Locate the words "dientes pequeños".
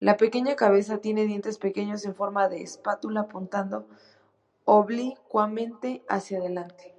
1.26-2.04